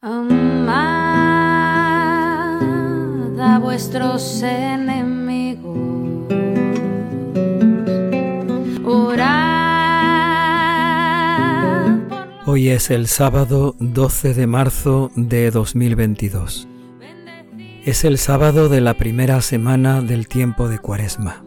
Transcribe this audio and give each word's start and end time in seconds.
Amad 0.00 0.70
a 3.40 3.58
vuestros 3.58 4.44
enemigos. 4.44 5.76
Orad 8.84 9.26
Hoy 12.46 12.68
es 12.68 12.92
el 12.92 13.08
sábado 13.08 13.74
12 13.80 14.34
de 14.34 14.46
marzo 14.46 15.10
de 15.16 15.50
2022. 15.50 16.68
Es 17.84 18.04
el 18.04 18.18
sábado 18.18 18.68
de 18.68 18.80
la 18.80 18.94
primera 18.94 19.40
semana 19.40 20.00
del 20.00 20.28
tiempo 20.28 20.68
de 20.68 20.78
Cuaresma. 20.78 21.42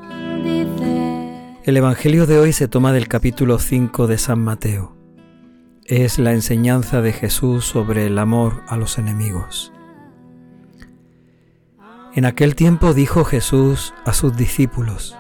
El 1.63 1.77
Evangelio 1.77 2.27
de 2.27 2.38
hoy 2.38 2.52
se 2.52 2.68
toma 2.68 2.91
del 2.91 3.07
capítulo 3.07 3.59
5 3.59 4.07
de 4.07 4.18
San 4.18 4.43
Mateo. 4.43 5.00
Es 5.86 6.20
la 6.20 6.34
enseñanza 6.34 7.02
de 7.02 7.11
Jesús 7.11 7.66
sobre 7.66 8.05
el 8.05 8.20
amor 8.20 8.61
a 8.68 8.77
los 8.77 9.00
enemigos. 9.00 9.73
En 12.13 12.26
aquel 12.26 12.55
tiempo 12.55 12.94
dijo 12.94 13.26
Jesús 13.26 13.94
a 14.05 14.13
sus 14.13 14.38
discípulos, 14.38 15.17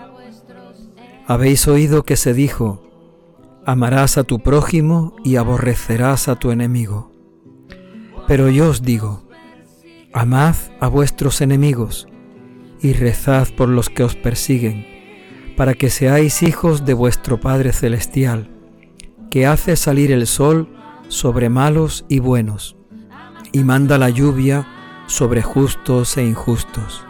Habéis 1.25 1.67
oído 1.67 2.03
que 2.03 2.15
se 2.15 2.33
dijo, 2.33 2.83
amarás 3.65 4.17
a 4.17 4.23
tu 4.23 4.39
prójimo 4.39 5.15
y 5.23 5.37
aborrecerás 5.37 6.27
a 6.27 6.35
tu 6.35 6.51
enemigo. 6.51 7.11
Pero 8.27 8.49
yo 8.49 8.69
os 8.69 8.83
digo, 8.83 9.23
amad 10.13 10.55
a 10.79 10.87
vuestros 10.87 11.41
enemigos 11.41 12.07
y 12.81 12.93
rezad 12.93 13.47
por 13.57 13.67
los 13.67 13.89
que 13.89 14.03
os 14.03 14.15
persiguen, 14.15 14.85
para 15.57 15.73
que 15.73 15.89
seáis 15.89 16.43
hijos 16.43 16.85
de 16.85 16.93
vuestro 16.93 17.39
Padre 17.39 17.73
Celestial, 17.73 18.50
que 19.31 19.47
hace 19.47 19.77
salir 19.77 20.11
el 20.11 20.27
sol 20.27 20.67
sobre 21.07 21.49
malos 21.49 22.05
y 22.09 22.19
buenos, 22.19 22.75
y 23.53 23.63
manda 23.63 23.97
la 23.97 24.09
lluvia 24.09 24.67
sobre 25.07 25.41
justos 25.41 26.17
e 26.17 26.25
injustos. 26.25 27.05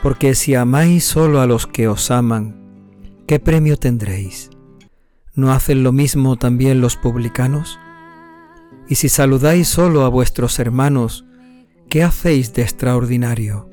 Porque 0.00 0.34
si 0.34 0.54
amáis 0.54 1.04
solo 1.04 1.40
a 1.40 1.46
los 1.46 1.66
que 1.66 1.88
os 1.88 2.10
aman, 2.10 2.56
¿qué 3.26 3.40
premio 3.40 3.76
tendréis? 3.76 4.50
¿No 5.34 5.52
hacen 5.52 5.82
lo 5.82 5.92
mismo 5.92 6.36
también 6.36 6.80
los 6.80 6.96
publicanos? 6.96 7.80
Y 8.88 8.94
si 8.94 9.08
saludáis 9.08 9.66
solo 9.66 10.04
a 10.04 10.08
vuestros 10.08 10.58
hermanos, 10.60 11.24
¿qué 11.88 12.04
hacéis 12.04 12.54
de 12.54 12.62
extraordinario? 12.62 13.68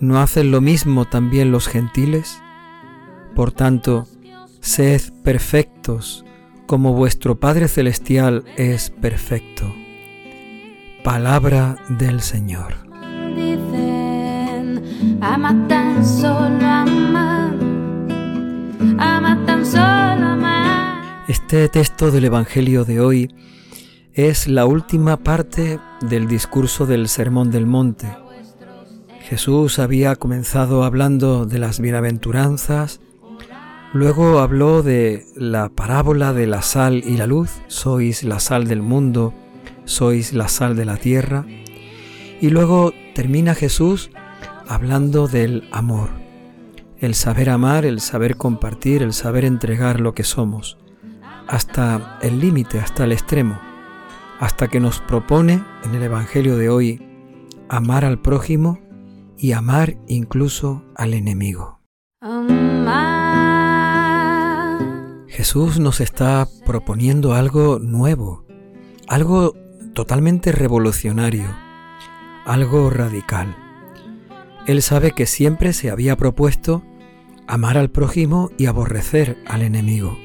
¿No 0.00 0.20
hacen 0.20 0.50
lo 0.50 0.60
mismo 0.60 1.06
también 1.06 1.50
los 1.50 1.66
gentiles? 1.66 2.42
Por 3.34 3.52
tanto, 3.52 4.06
sed 4.66 5.00
perfectos 5.22 6.24
como 6.66 6.92
vuestro 6.92 7.38
Padre 7.38 7.68
Celestial 7.68 8.44
es 8.56 8.90
perfecto. 8.90 9.72
Palabra 11.04 11.76
del 11.88 12.20
Señor. 12.20 12.74
Dicen, 13.36 15.18
ama 15.20 15.68
tan 15.68 16.04
solo 16.04 16.66
amar, 16.66 17.54
ama 18.98 19.44
tan 19.46 19.64
solo 19.64 19.84
amar. 20.26 21.24
Este 21.28 21.68
texto 21.68 22.10
del 22.10 22.24
Evangelio 22.24 22.84
de 22.84 23.00
hoy 23.00 23.34
es 24.14 24.48
la 24.48 24.66
última 24.66 25.16
parte 25.18 25.78
del 26.00 26.26
discurso 26.26 26.86
del 26.86 27.08
Sermón 27.08 27.52
del 27.52 27.66
Monte. 27.66 28.08
Jesús 29.20 29.78
había 29.78 30.16
comenzado 30.16 30.82
hablando 30.82 31.46
de 31.46 31.60
las 31.60 31.78
bienaventuranzas, 31.78 33.00
luego 33.96 34.40
habló 34.40 34.82
de 34.82 35.26
la 35.34 35.70
parábola 35.70 36.32
de 36.32 36.46
la 36.46 36.62
sal 36.62 37.02
y 37.04 37.16
la 37.16 37.26
luz, 37.26 37.50
sois 37.66 38.22
la 38.24 38.40
sal 38.40 38.68
del 38.68 38.82
mundo, 38.82 39.34
sois 39.84 40.32
la 40.32 40.48
sal 40.48 40.76
de 40.76 40.84
la 40.84 40.98
tierra, 40.98 41.46
y 42.40 42.50
luego 42.50 42.92
termina 43.14 43.54
Jesús 43.54 44.10
hablando 44.68 45.28
del 45.28 45.66
amor, 45.72 46.10
el 46.98 47.14
saber 47.14 47.48
amar, 47.48 47.86
el 47.86 48.00
saber 48.00 48.36
compartir, 48.36 49.02
el 49.02 49.14
saber 49.14 49.44
entregar 49.44 50.00
lo 50.00 50.14
que 50.14 50.24
somos, 50.24 50.76
hasta 51.48 52.18
el 52.20 52.38
límite, 52.38 52.78
hasta 52.78 53.04
el 53.04 53.12
extremo, 53.12 53.58
hasta 54.40 54.68
que 54.68 54.78
nos 54.78 55.00
propone 55.00 55.62
en 55.84 55.94
el 55.94 56.02
Evangelio 56.02 56.56
de 56.56 56.68
hoy 56.68 57.02
amar 57.70 58.04
al 58.04 58.20
prójimo 58.20 58.78
y 59.38 59.52
amar 59.52 59.96
incluso 60.06 60.84
al 60.96 61.14
enemigo. 61.14 61.80
Jesús 65.36 65.78
nos 65.78 66.00
está 66.00 66.48
proponiendo 66.64 67.34
algo 67.34 67.78
nuevo, 67.78 68.46
algo 69.06 69.54
totalmente 69.92 70.50
revolucionario, 70.50 71.54
algo 72.46 72.88
radical. 72.88 73.54
Él 74.66 74.80
sabe 74.80 75.10
que 75.10 75.26
siempre 75.26 75.74
se 75.74 75.90
había 75.90 76.16
propuesto 76.16 76.82
amar 77.46 77.76
al 77.76 77.90
prójimo 77.90 78.50
y 78.56 78.64
aborrecer 78.64 79.36
al 79.46 79.60
enemigo. 79.60 80.16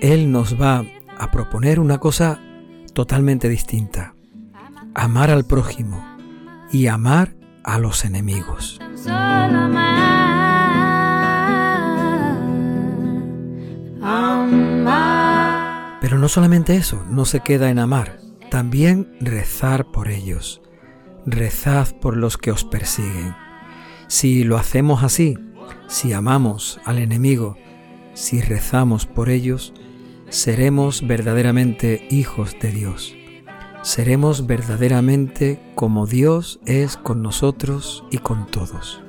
Él 0.00 0.32
nos 0.32 0.60
va 0.60 0.84
a 1.16 1.30
proponer 1.30 1.78
una 1.78 1.98
cosa 1.98 2.40
totalmente 2.94 3.48
distinta, 3.48 4.16
amar 4.96 5.30
al 5.30 5.44
prójimo 5.44 6.04
y 6.72 6.88
amar 6.88 7.36
a 7.62 7.78
los 7.78 8.04
enemigos. 8.04 8.80
No 16.24 16.28
solamente 16.30 16.74
eso, 16.74 17.04
no 17.10 17.26
se 17.26 17.40
queda 17.40 17.68
en 17.68 17.78
amar, 17.78 18.18
también 18.50 19.14
rezar 19.20 19.84
por 19.84 20.08
ellos. 20.08 20.62
Rezad 21.26 21.88
por 22.00 22.16
los 22.16 22.38
que 22.38 22.50
os 22.50 22.64
persiguen. 22.64 23.36
Si 24.08 24.42
lo 24.42 24.56
hacemos 24.56 25.02
así, 25.02 25.36
si 25.86 26.14
amamos 26.14 26.80
al 26.86 26.96
enemigo, 26.96 27.58
si 28.14 28.40
rezamos 28.40 29.04
por 29.04 29.28
ellos, 29.28 29.74
seremos 30.30 31.06
verdaderamente 31.06 32.08
hijos 32.10 32.56
de 32.58 32.72
Dios. 32.72 33.14
Seremos 33.82 34.46
verdaderamente 34.46 35.60
como 35.74 36.06
Dios 36.06 36.58
es 36.64 36.96
con 36.96 37.20
nosotros 37.20 38.02
y 38.10 38.16
con 38.16 38.46
todos. 38.46 39.02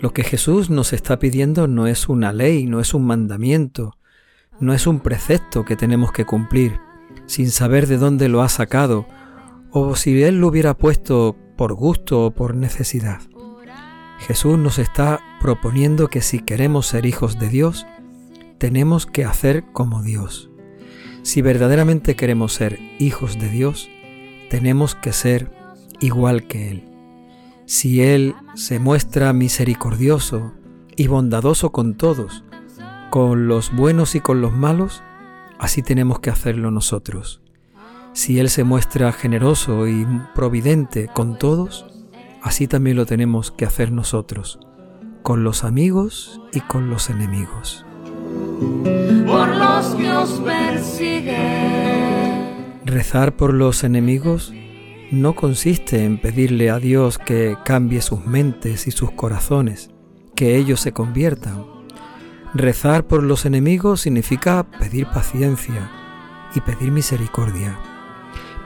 Lo 0.00 0.12
que 0.12 0.22
Jesús 0.22 0.70
nos 0.70 0.92
está 0.92 1.18
pidiendo 1.18 1.66
no 1.66 1.86
es 1.86 2.08
una 2.08 2.32
ley, 2.32 2.66
no 2.66 2.80
es 2.80 2.94
un 2.94 3.06
mandamiento, 3.06 3.96
no 4.60 4.72
es 4.72 4.86
un 4.86 5.00
precepto 5.00 5.64
que 5.64 5.76
tenemos 5.76 6.12
que 6.12 6.24
cumplir 6.24 6.80
sin 7.26 7.50
saber 7.50 7.86
de 7.86 7.98
dónde 7.98 8.28
lo 8.28 8.42
ha 8.42 8.48
sacado 8.48 9.06
o 9.70 9.96
si 9.96 10.22
Él 10.22 10.40
lo 10.40 10.48
hubiera 10.48 10.74
puesto 10.74 11.36
por 11.56 11.74
gusto 11.74 12.26
o 12.26 12.30
por 12.30 12.54
necesidad. 12.54 13.20
Jesús 14.20 14.58
nos 14.58 14.78
está 14.78 15.20
proponiendo 15.40 16.08
que 16.08 16.22
si 16.22 16.40
queremos 16.40 16.86
ser 16.86 17.06
hijos 17.06 17.38
de 17.38 17.48
Dios, 17.48 17.86
tenemos 18.58 19.06
que 19.06 19.24
hacer 19.24 19.64
como 19.72 20.02
Dios. 20.02 20.50
Si 21.22 21.42
verdaderamente 21.42 22.16
queremos 22.16 22.52
ser 22.52 22.78
hijos 22.98 23.38
de 23.38 23.48
Dios, 23.48 23.88
tenemos 24.50 24.94
que 24.94 25.12
ser 25.12 25.50
igual 26.00 26.46
que 26.46 26.70
Él. 26.70 26.87
Si 27.68 28.00
Él 28.00 28.34
se 28.54 28.78
muestra 28.78 29.30
misericordioso 29.34 30.54
y 30.96 31.06
bondadoso 31.06 31.70
con 31.70 31.98
todos, 31.98 32.42
con 33.10 33.46
los 33.46 33.76
buenos 33.76 34.14
y 34.14 34.20
con 34.20 34.40
los 34.40 34.54
malos, 34.54 35.02
así 35.58 35.82
tenemos 35.82 36.18
que 36.20 36.30
hacerlo 36.30 36.70
nosotros. 36.70 37.42
Si 38.14 38.38
Él 38.38 38.48
se 38.48 38.64
muestra 38.64 39.12
generoso 39.12 39.86
y 39.86 40.06
providente 40.34 41.10
con 41.12 41.36
todos, 41.36 41.84
así 42.42 42.66
también 42.68 42.96
lo 42.96 43.04
tenemos 43.04 43.50
que 43.50 43.66
hacer 43.66 43.92
nosotros, 43.92 44.58
con 45.22 45.44
los 45.44 45.62
amigos 45.62 46.40
y 46.54 46.62
con 46.62 46.88
los 46.88 47.10
enemigos. 47.10 47.84
Por 49.26 49.46
los 49.46 49.94
que 49.94 50.10
os 50.10 50.40
persiguen. 50.40 51.36
Rezar 52.86 53.36
por 53.36 53.52
los 53.52 53.84
enemigos 53.84 54.54
no 55.10 55.34
consiste 55.34 56.04
en 56.04 56.18
pedirle 56.18 56.70
a 56.70 56.78
Dios 56.78 57.18
que 57.18 57.56
cambie 57.64 58.02
sus 58.02 58.26
mentes 58.26 58.86
y 58.86 58.90
sus 58.90 59.10
corazones, 59.12 59.90
que 60.34 60.56
ellos 60.56 60.80
se 60.80 60.92
conviertan. 60.92 61.64
Rezar 62.54 63.06
por 63.06 63.22
los 63.22 63.46
enemigos 63.46 64.02
significa 64.02 64.66
pedir 64.78 65.06
paciencia 65.06 65.90
y 66.54 66.60
pedir 66.60 66.92
misericordia, 66.92 67.78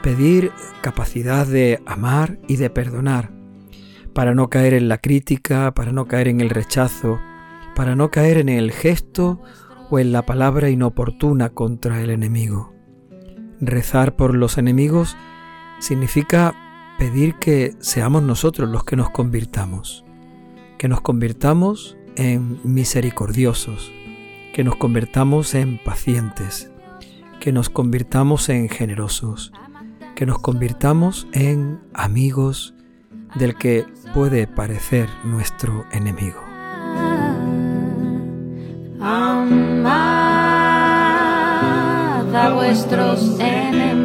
pedir 0.02 0.52
capacidad 0.80 1.46
de 1.46 1.80
amar 1.86 2.38
y 2.48 2.56
de 2.56 2.70
perdonar, 2.70 3.32
para 4.12 4.34
no 4.34 4.50
caer 4.50 4.74
en 4.74 4.88
la 4.88 4.98
crítica, 4.98 5.72
para 5.74 5.92
no 5.92 6.06
caer 6.06 6.28
en 6.28 6.40
el 6.40 6.50
rechazo, 6.50 7.20
para 7.74 7.94
no 7.96 8.10
caer 8.10 8.38
en 8.38 8.48
el 8.48 8.72
gesto 8.72 9.40
o 9.90 9.98
en 9.98 10.12
la 10.12 10.26
palabra 10.26 10.70
inoportuna 10.70 11.50
contra 11.50 12.02
el 12.02 12.10
enemigo. 12.10 12.72
Rezar 13.60 14.16
por 14.16 14.34
los 14.34 14.58
enemigos 14.58 15.16
significa 15.82 16.54
pedir 16.96 17.34
que 17.34 17.74
seamos 17.80 18.22
nosotros 18.22 18.70
los 18.70 18.84
que 18.84 18.94
nos 18.94 19.10
convirtamos, 19.10 20.04
que 20.78 20.86
nos 20.86 21.00
convirtamos 21.00 21.96
en 22.14 22.60
misericordiosos, 22.62 23.90
que 24.54 24.62
nos 24.62 24.76
convirtamos 24.76 25.56
en 25.56 25.82
pacientes, 25.82 26.70
que 27.40 27.50
nos 27.50 27.68
convirtamos 27.68 28.48
en 28.48 28.68
generosos, 28.68 29.52
que 30.14 30.24
nos 30.24 30.38
convirtamos 30.38 31.26
en 31.32 31.80
amigos 31.94 32.74
del 33.34 33.56
que 33.56 33.84
puede 34.14 34.46
parecer 34.46 35.08
nuestro 35.24 35.84
enemigo. 35.90 36.40
Amad 39.00 39.92
a 42.36 42.54
vuestros 42.54 43.40
enemigos. 43.40 44.01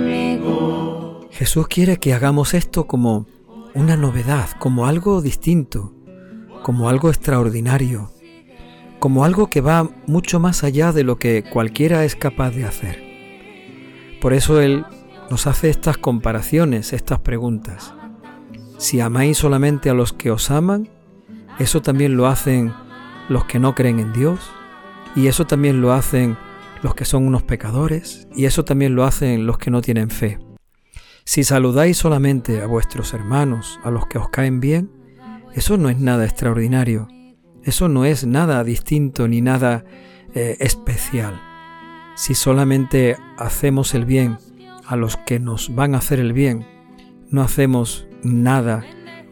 Jesús 1.37 1.67
quiere 1.67 1.97
que 1.97 2.15
hagamos 2.15 2.55
esto 2.55 2.87
como 2.87 3.27
una 3.75 3.95
novedad, 3.95 4.49
como 4.57 4.87
algo 4.87 5.21
distinto, 5.21 5.93
como 6.63 6.89
algo 6.89 7.09
extraordinario, 7.09 8.09
como 8.97 9.23
algo 9.23 9.47
que 9.47 9.61
va 9.61 9.87
mucho 10.07 10.39
más 10.39 10.63
allá 10.63 10.91
de 10.93 11.03
lo 11.03 11.17
que 11.17 11.43
cualquiera 11.43 12.05
es 12.05 12.15
capaz 12.15 12.49
de 12.55 12.65
hacer. 12.65 13.03
Por 14.19 14.33
eso 14.33 14.59
Él 14.59 14.83
nos 15.29 15.45
hace 15.45 15.69
estas 15.69 15.99
comparaciones, 15.99 16.91
estas 16.91 17.19
preguntas. 17.19 17.93
Si 18.79 18.99
amáis 18.99 19.37
solamente 19.37 19.91
a 19.91 19.93
los 19.93 20.13
que 20.13 20.31
os 20.31 20.49
aman, 20.49 20.89
eso 21.59 21.83
también 21.83 22.17
lo 22.17 22.25
hacen 22.25 22.73
los 23.29 23.45
que 23.45 23.59
no 23.59 23.75
creen 23.75 23.99
en 23.99 24.11
Dios, 24.11 24.39
y 25.15 25.27
eso 25.27 25.45
también 25.45 25.81
lo 25.81 25.93
hacen 25.93 26.35
los 26.81 26.95
que 26.95 27.05
son 27.05 27.27
unos 27.27 27.43
pecadores, 27.43 28.27
y 28.35 28.45
eso 28.45 28.65
también 28.65 28.95
lo 28.95 29.03
hacen 29.03 29.45
los 29.45 29.59
que 29.59 29.69
no 29.69 29.81
tienen 29.81 30.09
fe. 30.09 30.39
Si 31.27 31.43
saludáis 31.43 31.97
solamente 31.97 32.61
a 32.61 32.67
vuestros 32.67 33.13
hermanos, 33.13 33.81
a 33.83 33.91
los 33.91 34.07
que 34.07 34.17
os 34.17 34.29
caen 34.29 34.61
bien, 34.61 34.89
eso 35.53 35.75
no 35.75 35.89
es 35.89 35.99
nada 35.99 36.23
extraordinario, 36.23 37.09
eso 37.63 37.89
no 37.89 38.05
es 38.05 38.25
nada 38.25 38.63
distinto 38.63 39.27
ni 39.27 39.41
nada 39.41 39.83
eh, 40.33 40.55
especial. 40.61 41.37
Si 42.15 42.33
solamente 42.33 43.17
hacemos 43.37 43.93
el 43.93 44.05
bien 44.05 44.37
a 44.85 44.95
los 44.95 45.17
que 45.17 45.37
nos 45.41 45.75
van 45.75 45.95
a 45.95 45.97
hacer 45.97 46.21
el 46.21 46.31
bien, 46.31 46.65
no 47.29 47.41
hacemos 47.41 48.07
nada 48.23 48.85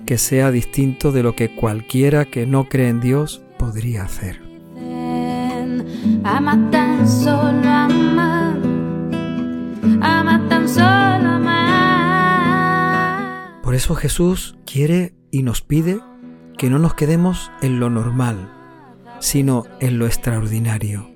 que 0.06 0.18
sea 0.18 0.52
distinto 0.52 1.14
de 1.14 1.24
lo 1.24 1.34
que 1.34 1.56
cualquiera 1.56 2.26
que 2.26 2.46
no 2.46 2.68
cree 2.68 2.90
en 2.90 3.00
Dios 3.00 3.42
podría 3.58 4.04
hacer. 4.04 4.42
Tan 6.24 7.08
solo 7.08 7.62
tan 10.50 10.68
solo. 10.68 11.05
Por 13.66 13.74
eso 13.74 13.96
Jesús 13.96 14.60
quiere 14.64 15.16
y 15.32 15.42
nos 15.42 15.64
pide 15.64 16.00
que 16.56 16.70
no 16.70 16.78
nos 16.78 16.94
quedemos 16.94 17.52
en 17.64 17.80
lo 17.80 17.90
normal, 17.90 18.54
sino 19.20 19.64
en 19.80 19.98
lo 19.98 20.06
extraordinario. 20.06 21.10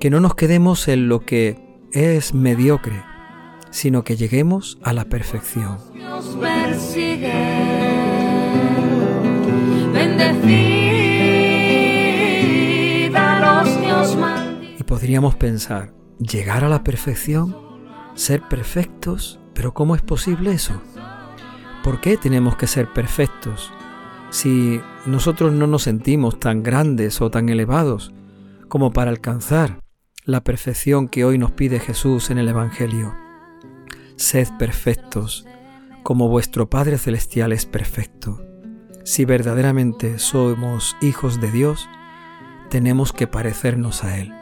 Que 0.00 0.10
no 0.10 0.18
nos 0.18 0.34
quedemos 0.34 0.88
en 0.88 1.08
lo 1.08 1.20
que 1.20 1.78
es 1.92 2.34
mediocre, 2.34 3.04
sino 3.70 4.02
que 4.02 4.16
lleguemos 4.16 4.80
a 4.82 4.92
la 4.92 5.04
perfección. 5.04 5.78
Nos 5.94 6.34
persigue. 6.34 7.32
Y 14.78 14.82
podríamos 14.82 15.36
pensar, 15.36 15.94
llegar 16.18 16.64
a 16.64 16.68
la 16.68 16.82
perfección, 16.82 17.56
ser 18.16 18.42
perfectos, 18.48 19.38
pero 19.54 19.72
¿cómo 19.72 19.94
es 19.94 20.02
posible 20.02 20.50
eso? 20.50 20.82
¿Por 21.82 22.00
qué 22.00 22.16
tenemos 22.16 22.54
que 22.56 22.68
ser 22.68 22.92
perfectos 22.92 23.72
si 24.30 24.80
nosotros 25.04 25.52
no 25.52 25.66
nos 25.66 25.82
sentimos 25.82 26.38
tan 26.38 26.62
grandes 26.62 27.20
o 27.20 27.30
tan 27.30 27.48
elevados 27.48 28.12
como 28.68 28.92
para 28.92 29.10
alcanzar 29.10 29.80
la 30.24 30.44
perfección 30.44 31.08
que 31.08 31.24
hoy 31.24 31.38
nos 31.38 31.50
pide 31.50 31.80
Jesús 31.80 32.30
en 32.30 32.38
el 32.38 32.48
Evangelio? 32.48 33.16
Sed 34.14 34.46
perfectos, 34.60 35.44
como 36.04 36.28
vuestro 36.28 36.70
Padre 36.70 36.98
Celestial 36.98 37.52
es 37.52 37.66
perfecto. 37.66 38.40
Si 39.02 39.24
verdaderamente 39.24 40.20
somos 40.20 40.96
hijos 41.00 41.40
de 41.40 41.50
Dios, 41.50 41.88
tenemos 42.70 43.12
que 43.12 43.26
parecernos 43.26 44.04
a 44.04 44.18
Él. 44.18 44.32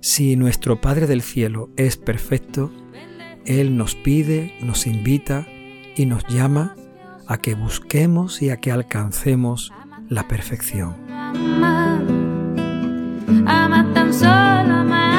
Si 0.00 0.36
nuestro 0.36 0.80
Padre 0.80 1.06
del 1.06 1.20
Cielo 1.20 1.68
es 1.76 1.98
perfecto, 1.98 2.72
Él 3.44 3.76
nos 3.76 3.94
pide, 3.94 4.56
nos 4.62 4.86
invita 4.86 5.46
y 5.96 6.06
nos 6.06 6.26
llama 6.26 6.74
a 7.26 7.38
que 7.38 7.54
busquemos 7.54 8.42
y 8.42 8.50
a 8.50 8.58
que 8.58 8.72
alcancemos 8.72 9.72
la 10.08 10.28
perfección. 10.28 10.94
Ama, 11.10 12.02
ama 13.46 13.90
tan 13.94 14.12
solo 14.12 14.30
amar. 14.30 15.12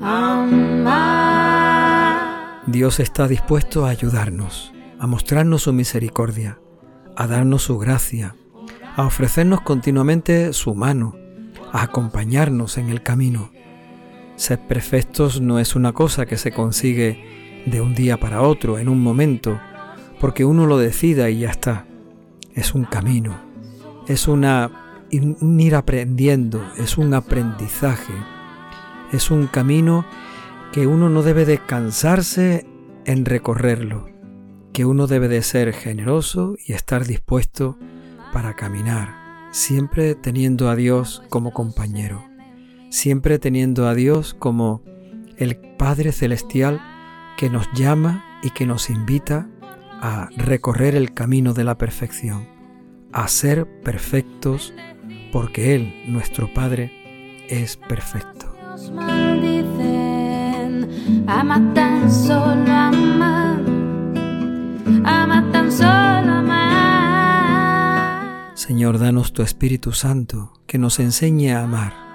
Amar. 0.00 1.36
Dios 2.66 3.00
está 3.00 3.28
dispuesto 3.28 3.86
a 3.86 3.90
ayudarnos, 3.90 4.72
a 4.98 5.06
mostrarnos 5.06 5.62
su 5.62 5.72
misericordia, 5.72 6.58
a 7.16 7.26
darnos 7.26 7.62
su 7.62 7.78
gracia, 7.78 8.34
a 8.96 9.04
ofrecernos 9.04 9.60
continuamente 9.60 10.52
su 10.52 10.74
mano, 10.74 11.14
a 11.72 11.82
acompañarnos 11.82 12.78
en 12.78 12.88
el 12.88 13.02
camino. 13.02 13.50
Ser 14.36 14.58
perfectos 14.60 15.40
no 15.40 15.58
es 15.58 15.74
una 15.74 15.92
cosa 15.92 16.26
que 16.26 16.36
se 16.36 16.52
consigue 16.52 17.62
de 17.66 17.80
un 17.80 17.94
día 17.94 18.18
para 18.18 18.42
otro, 18.42 18.78
en 18.78 18.88
un 18.88 19.02
momento, 19.02 19.58
porque 20.20 20.44
uno 20.44 20.66
lo 20.66 20.78
decida 20.78 21.30
y 21.30 21.40
ya 21.40 21.50
está. 21.50 21.86
Es 22.54 22.74
un 22.74 22.84
camino, 22.84 23.36
es 24.06 24.28
una, 24.28 24.70
un 25.12 25.60
ir 25.60 25.74
aprendiendo, 25.74 26.62
es 26.76 26.98
un 26.98 27.12
aprendizaje, 27.14 28.14
es 29.12 29.30
un 29.30 29.46
camino 29.46 30.06
que 30.72 30.86
uno 30.86 31.08
no 31.08 31.22
debe 31.22 31.44
de 31.44 31.58
cansarse 31.58 32.66
en 33.04 33.24
recorrerlo, 33.24 34.08
que 34.72 34.84
uno 34.84 35.06
debe 35.06 35.28
de 35.28 35.42
ser 35.42 35.72
generoso 35.72 36.56
y 36.66 36.72
estar 36.72 37.06
dispuesto 37.06 37.78
para 38.32 38.54
caminar, 38.54 39.48
siempre 39.52 40.14
teniendo 40.14 40.68
a 40.68 40.76
Dios 40.76 41.22
como 41.30 41.52
compañero, 41.52 42.24
siempre 42.96 43.38
teniendo 43.38 43.86
a 43.88 43.94
Dios 43.94 44.34
como 44.34 44.82
el 45.36 45.56
Padre 45.56 46.12
Celestial 46.12 46.80
que 47.36 47.50
nos 47.50 47.70
llama 47.74 48.24
y 48.42 48.48
que 48.50 48.64
nos 48.64 48.88
invita 48.88 49.50
a 50.00 50.30
recorrer 50.34 50.94
el 50.94 51.12
camino 51.12 51.52
de 51.52 51.64
la 51.64 51.76
perfección, 51.76 52.48
a 53.12 53.28
ser 53.28 53.66
perfectos 53.82 54.72
porque 55.30 55.74
Él, 55.74 55.92
nuestro 56.08 56.50
Padre, 56.54 56.90
es 57.50 57.76
perfecto. 57.76 58.56
Nos 58.62 58.90
maldicen, 58.90 60.88
ama 61.26 61.74
tan 61.74 62.10
solo 62.10 62.72
amar, 62.72 63.60
ama 65.04 65.50
tan 65.52 65.70
solo 65.70 66.32
amar. 66.32 66.56
Señor, 68.54 68.98
danos 68.98 69.34
tu 69.34 69.42
Espíritu 69.42 69.92
Santo 69.92 70.54
que 70.66 70.78
nos 70.78 70.98
enseñe 70.98 71.52
a 71.52 71.64
amar. 71.64 72.05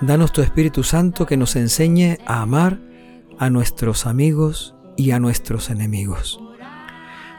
Danos 0.00 0.32
tu 0.32 0.40
Espíritu 0.40 0.82
Santo 0.82 1.26
que 1.26 1.36
nos 1.36 1.56
enseñe 1.56 2.16
a 2.24 2.40
amar 2.40 2.80
a 3.38 3.50
nuestros 3.50 4.06
amigos 4.06 4.74
y 4.96 5.10
a 5.10 5.20
nuestros 5.20 5.68
enemigos. 5.68 6.40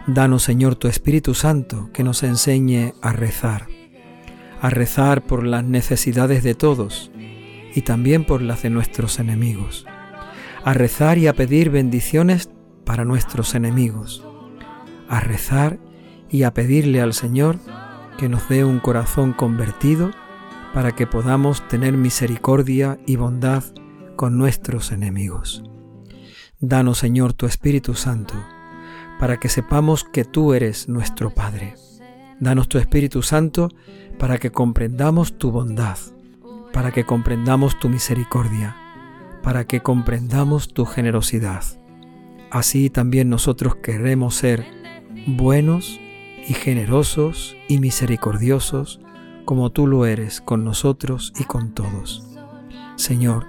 Danos, 0.06 0.44
Señor, 0.44 0.76
tu 0.76 0.88
Espíritu 0.88 1.34
Santo 1.34 1.90
que 1.92 2.04
nos 2.04 2.22
enseñe 2.22 2.94
a 3.02 3.14
rezar, 3.14 3.68
a 4.62 4.70
rezar 4.70 5.24
por 5.24 5.44
las 5.44 5.64
necesidades 5.64 6.44
de 6.44 6.54
todos 6.54 7.12
y 7.74 7.82
también 7.82 8.26
por 8.26 8.44
las 8.44 8.62
de 8.62 8.70
nuestros 8.70 9.18
enemigos, 9.18 9.88
a 10.64 10.74
rezar 10.74 11.18
y 11.18 11.26
a 11.26 11.34
pedir 11.34 11.72
bendiciones 11.72 12.52
para 12.86 13.06
nuestros 13.06 13.56
enemigos, 13.56 14.24
a 15.10 15.20
rezar 15.20 15.80
y 16.30 16.44
a 16.44 16.54
pedirle 16.54 17.02
al 17.02 17.14
Señor 17.14 17.58
que 18.20 18.30
nos 18.30 18.48
dé 18.50 18.64
un 18.64 18.80
corazón 18.80 19.34
convertido 19.34 20.12
para 20.74 20.94
que 20.94 21.08
podamos 21.08 21.68
tener 21.68 21.94
misericordia 21.98 23.00
y 23.06 23.18
bondad 23.18 23.64
con 24.16 24.38
nuestros 24.38 24.92
enemigos. 24.92 25.64
Danos, 26.60 27.00
Señor, 27.00 27.34
tu 27.34 27.46
Espíritu 27.46 27.96
Santo, 27.96 28.36
para 29.20 29.38
que 29.38 29.50
sepamos 29.50 30.04
que 30.04 30.26
tú 30.26 30.54
eres 30.54 30.88
nuestro 30.88 31.32
Padre. 31.32 31.76
Danos 32.40 32.70
tu 32.70 32.78
Espíritu 32.78 33.22
Santo 33.22 33.70
para 34.18 34.38
que 34.38 34.52
comprendamos 34.52 35.38
tu 35.38 35.52
bondad, 35.52 35.98
para 36.72 36.92
que 36.92 37.04
comprendamos 37.04 37.80
tu 37.80 37.90
misericordia, 37.90 38.76
para 39.44 39.66
que 39.66 39.82
comprendamos 39.82 40.74
tu 40.74 40.86
generosidad. 40.86 41.64
Así 42.52 42.90
también 42.90 43.30
nosotros 43.30 43.76
queremos 43.76 44.36
ser 44.36 44.66
buenos 45.28 46.00
y 46.48 46.54
generosos 46.54 47.56
y 47.68 47.80
misericordiosos 47.80 49.00
como 49.46 49.72
tú 49.72 49.88
lo 49.88 50.06
eres 50.06 50.42
con 50.42 50.64
nosotros 50.64 51.34
y 51.40 51.44
con 51.44 51.74
todos. 51.74 52.28
Señor, 52.96 53.48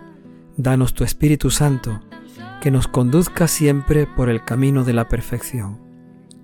danos 0.56 0.94
tu 0.94 1.04
Espíritu 1.04 1.50
Santo 1.50 2.00
que 2.60 2.70
nos 2.70 2.88
conduzca 2.88 3.48
siempre 3.48 4.06
por 4.06 4.30
el 4.30 4.44
camino 4.44 4.84
de 4.84 4.92
la 4.92 5.08
perfección, 5.08 5.80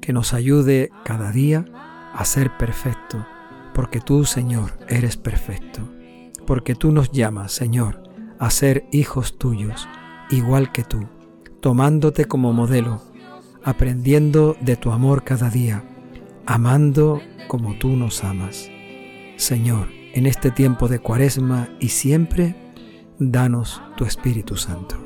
que 0.00 0.12
nos 0.12 0.34
ayude 0.34 0.90
cada 1.04 1.30
día 1.30 1.64
a 2.12 2.24
ser 2.24 2.56
perfecto, 2.56 3.24
porque 3.72 4.00
tú, 4.00 4.24
Señor, 4.24 4.72
eres 4.88 5.16
perfecto, 5.16 5.88
porque 6.46 6.74
tú 6.74 6.90
nos 6.90 7.12
llamas, 7.12 7.52
Señor, 7.52 8.02
a 8.38 8.50
ser 8.50 8.86
hijos 8.90 9.38
tuyos, 9.38 9.88
igual 10.30 10.72
que 10.72 10.82
tú, 10.82 11.06
tomándote 11.60 12.24
como 12.24 12.52
modelo, 12.52 13.02
aprendiendo 13.62 14.56
de 14.60 14.76
tu 14.76 14.90
amor 14.90 15.24
cada 15.24 15.50
día, 15.50 15.84
amando 16.46 17.20
como 17.46 17.74
tú 17.78 17.96
nos 17.96 18.24
amas. 18.24 18.70
Señor, 19.38 19.86
en 20.14 20.26
este 20.26 20.50
tiempo 20.50 20.88
de 20.88 20.98
cuaresma 20.98 21.68
y 21.78 21.90
siempre, 21.90 22.56
danos 23.20 23.80
tu 23.96 24.04
Espíritu 24.04 24.56
Santo. 24.56 24.96